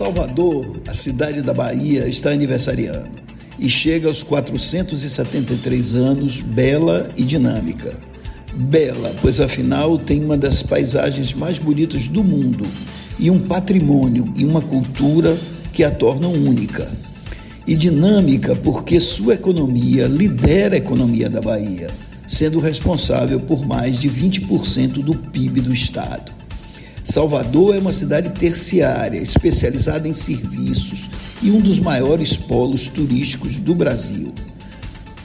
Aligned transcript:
Salvador, 0.00 0.80
a 0.88 0.94
cidade 0.94 1.42
da 1.42 1.52
Bahia, 1.52 2.08
está 2.08 2.30
aniversariando 2.30 3.10
e 3.58 3.68
chega 3.68 4.08
aos 4.08 4.22
473 4.22 5.94
anos, 5.94 6.40
bela 6.40 7.10
e 7.18 7.22
dinâmica. 7.22 7.98
Bela, 8.54 9.14
pois 9.20 9.40
afinal 9.40 9.98
tem 9.98 10.24
uma 10.24 10.38
das 10.38 10.62
paisagens 10.62 11.34
mais 11.34 11.58
bonitas 11.58 12.08
do 12.08 12.24
mundo 12.24 12.66
e 13.18 13.30
um 13.30 13.40
patrimônio 13.40 14.24
e 14.34 14.42
uma 14.42 14.62
cultura 14.62 15.36
que 15.70 15.84
a 15.84 15.90
tornam 15.90 16.32
única. 16.32 16.90
E 17.66 17.76
dinâmica 17.76 18.56
porque 18.56 18.98
sua 19.00 19.34
economia 19.34 20.06
lidera 20.06 20.76
a 20.76 20.78
economia 20.78 21.28
da 21.28 21.42
Bahia, 21.42 21.88
sendo 22.26 22.58
responsável 22.58 23.38
por 23.38 23.66
mais 23.66 24.00
de 24.00 24.08
20% 24.08 25.02
do 25.02 25.14
PIB 25.14 25.60
do 25.60 25.74
estado. 25.74 26.40
Salvador 27.10 27.74
é 27.74 27.78
uma 27.80 27.92
cidade 27.92 28.30
terciária, 28.30 29.18
especializada 29.18 30.06
em 30.06 30.14
serviços 30.14 31.10
e 31.42 31.50
um 31.50 31.60
dos 31.60 31.80
maiores 31.80 32.36
polos 32.36 32.86
turísticos 32.86 33.58
do 33.58 33.74
Brasil. 33.74 34.32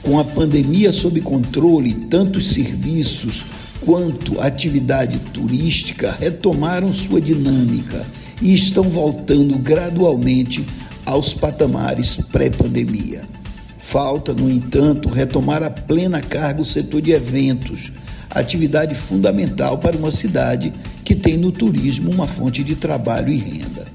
Com 0.02 0.18
a 0.18 0.24
pandemia 0.24 0.90
sob 0.90 1.20
controle, 1.20 1.94
tantos 2.10 2.48
serviços 2.48 3.44
quanto 3.84 4.40
a 4.40 4.46
atividade 4.46 5.16
turística 5.32 6.10
retomaram 6.10 6.92
sua 6.92 7.20
dinâmica 7.20 8.04
e 8.42 8.52
estão 8.52 8.82
voltando 8.82 9.56
gradualmente 9.56 10.66
aos 11.04 11.32
patamares 11.32 12.16
pré-pandemia. 12.32 13.22
Falta, 13.78 14.34
no 14.34 14.50
entanto, 14.50 15.08
retomar 15.08 15.62
a 15.62 15.70
plena 15.70 16.20
carga 16.20 16.62
o 16.62 16.64
setor 16.64 17.00
de 17.00 17.12
eventos, 17.12 17.92
atividade 18.30 18.94
fundamental 18.94 19.78
para 19.78 19.96
uma 19.96 20.10
cidade 20.10 20.72
que 21.04 21.14
tem 21.14 21.36
no 21.36 21.52
turismo 21.52 22.10
uma 22.10 22.26
fonte 22.26 22.62
de 22.62 22.74
trabalho 22.74 23.32
e 23.32 23.36
renda. 23.36 23.86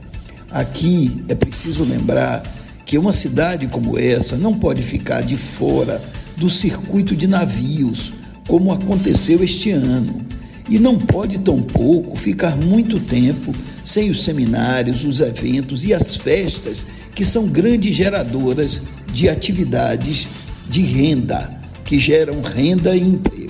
Aqui 0.50 1.24
é 1.28 1.36
preciso 1.36 1.84
lembrar 1.84 2.44
que 2.86 2.98
uma 2.98 3.14
cidade 3.14 3.68
como 3.68 3.98
essa 3.98 4.36
não 4.36 4.54
pode 4.54 4.82
ficar 4.82 5.22
de 5.22 5.38
fora 5.38 6.02
do 6.36 6.50
circuito 6.50 7.16
de 7.16 7.28
navios, 7.28 8.12
como 8.48 8.72
aconteceu 8.72 9.44
este 9.44 9.72
ano, 9.72 10.26
e 10.70 10.80
não 10.80 10.98
pode 10.98 11.40
tampouco 11.40 12.16
ficar 12.16 12.58
muito 12.58 13.00
tempo 13.00 13.54
sem 13.84 14.10
os 14.10 14.24
seminários, 14.24 15.04
os 15.04 15.20
eventos 15.20 15.86
e 15.86 15.94
as 15.94 16.16
festas 16.16 16.86
que 17.14 17.26
são 17.26 17.48
grandes 17.48 17.96
geradoras 17.96 18.82
de 19.14 19.30
atividades 19.30 20.28
de 20.70 20.82
renda, 20.82 21.50
que 21.84 22.00
geram 22.00 22.42
renda 22.42 22.96
e 22.96 23.02
emprego. 23.02 23.41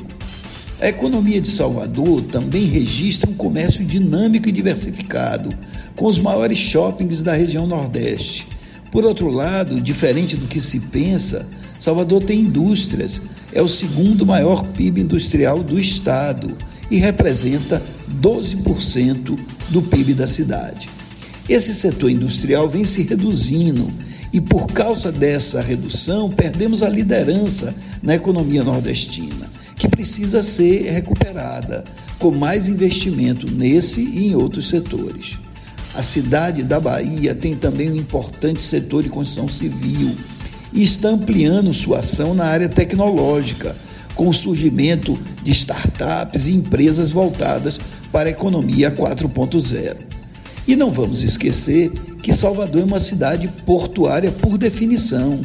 A 0.81 0.87
economia 0.87 1.39
de 1.39 1.47
Salvador 1.47 2.23
também 2.23 2.65
registra 2.65 3.29
um 3.29 3.35
comércio 3.35 3.85
dinâmico 3.85 4.49
e 4.49 4.51
diversificado, 4.51 5.55
com 5.95 6.07
os 6.07 6.17
maiores 6.17 6.57
shoppings 6.57 7.21
da 7.21 7.35
região 7.35 7.67
Nordeste. 7.67 8.47
Por 8.91 9.05
outro 9.05 9.29
lado, 9.29 9.79
diferente 9.79 10.35
do 10.35 10.47
que 10.47 10.59
se 10.59 10.79
pensa, 10.79 11.45
Salvador 11.79 12.23
tem 12.23 12.39
indústrias, 12.39 13.21
é 13.53 13.61
o 13.61 13.67
segundo 13.67 14.25
maior 14.25 14.65
PIB 14.69 15.01
industrial 15.01 15.61
do 15.61 15.79
estado 15.79 16.57
e 16.89 16.97
representa 16.97 17.79
12% 18.19 19.39
do 19.69 19.83
PIB 19.83 20.15
da 20.15 20.25
cidade. 20.25 20.89
Esse 21.47 21.75
setor 21.75 22.09
industrial 22.09 22.67
vem 22.67 22.85
se 22.85 23.03
reduzindo 23.03 23.87
e, 24.33 24.41
por 24.41 24.65
causa 24.65 25.11
dessa 25.11 25.61
redução, 25.61 26.27
perdemos 26.27 26.81
a 26.81 26.89
liderança 26.89 27.75
na 28.01 28.15
economia 28.15 28.63
nordestina 28.63 29.50
que 29.81 29.87
precisa 29.87 30.43
ser 30.43 30.91
recuperada, 30.91 31.83
com 32.19 32.29
mais 32.29 32.67
investimento 32.67 33.49
nesse 33.49 33.99
e 33.99 34.27
em 34.27 34.35
outros 34.35 34.69
setores. 34.69 35.39
A 35.95 36.03
cidade 36.03 36.61
da 36.61 36.79
Bahia 36.79 37.33
tem 37.33 37.55
também 37.55 37.89
um 37.89 37.95
importante 37.95 38.61
setor 38.61 39.01
de 39.01 39.09
construção 39.09 39.47
civil 39.47 40.15
e 40.71 40.83
está 40.83 41.09
ampliando 41.09 41.73
sua 41.73 41.99
ação 41.99 42.35
na 42.35 42.45
área 42.45 42.69
tecnológica, 42.69 43.75
com 44.13 44.29
o 44.29 44.33
surgimento 44.33 45.19
de 45.43 45.51
startups 45.51 46.45
e 46.45 46.51
empresas 46.53 47.09
voltadas 47.09 47.79
para 48.11 48.29
a 48.29 48.31
economia 48.31 48.91
4.0. 48.91 49.95
E 50.67 50.75
não 50.75 50.91
vamos 50.91 51.23
esquecer 51.23 51.89
que 52.21 52.31
Salvador 52.31 52.83
é 52.83 52.85
uma 52.85 52.99
cidade 52.99 53.47
portuária 53.65 54.31
por 54.31 54.59
definição 54.59 55.39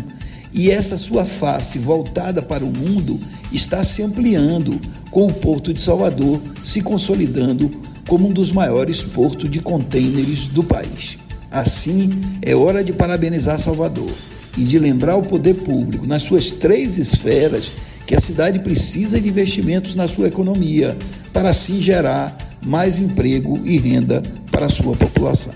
e 0.56 0.70
essa 0.70 0.96
sua 0.96 1.26
face 1.26 1.78
voltada 1.78 2.40
para 2.40 2.64
o 2.64 2.72
mundo 2.72 3.20
está 3.52 3.84
se 3.84 4.02
ampliando, 4.02 4.80
com 5.10 5.26
o 5.26 5.32
Porto 5.32 5.70
de 5.72 5.82
Salvador 5.82 6.40
se 6.64 6.80
consolidando 6.80 7.70
como 8.08 8.28
um 8.28 8.32
dos 8.32 8.50
maiores 8.50 9.02
portos 9.02 9.50
de 9.50 9.60
contêineres 9.60 10.46
do 10.46 10.64
país. 10.64 11.18
Assim, 11.50 12.08
é 12.40 12.56
hora 12.56 12.82
de 12.82 12.92
parabenizar 12.92 13.58
Salvador 13.58 14.10
e 14.56 14.64
de 14.64 14.78
lembrar 14.78 15.16
o 15.16 15.22
poder 15.22 15.54
público, 15.54 16.06
nas 16.06 16.22
suas 16.22 16.50
três 16.50 16.96
esferas, 16.96 17.70
que 18.06 18.16
a 18.16 18.20
cidade 18.20 18.58
precisa 18.60 19.20
de 19.20 19.28
investimentos 19.28 19.94
na 19.94 20.08
sua 20.08 20.28
economia, 20.28 20.96
para 21.32 21.50
assim 21.50 21.80
gerar 21.82 22.34
mais 22.64 22.98
emprego 22.98 23.60
e 23.64 23.76
renda 23.76 24.22
para 24.50 24.66
a 24.66 24.70
sua 24.70 24.94
população. 24.96 25.52